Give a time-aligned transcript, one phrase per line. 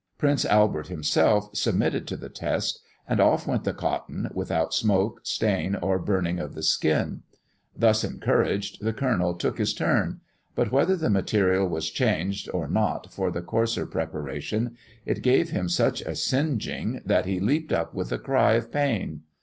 [0.17, 5.75] Prince Albert himself submitted to the test, and off went the cotton, without smoke, stain,
[5.75, 7.21] or burning of the skin.
[7.77, 10.21] Thus encouraged, the colonel took his turn;
[10.55, 14.75] but whether the material was changed or not for the coarser preparation,
[15.05, 19.21] it gave him such a singeing that he leaped up with a cry of pain.